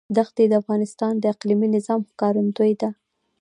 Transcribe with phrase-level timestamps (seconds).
[0.17, 2.89] دښتې د افغانستان د اقلیمي نظام ښکارندوی ده.